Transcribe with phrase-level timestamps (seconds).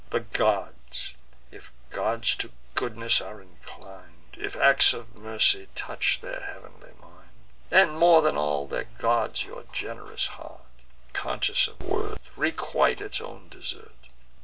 [0.09, 1.13] The gods,
[1.51, 7.29] if gods to goodness are inclin'd; If acts of mercy touch their heav'nly mind,
[7.69, 10.61] And, more than all the gods, your gen'rous heart.
[11.13, 13.93] Conscious of worth, requite its own desert!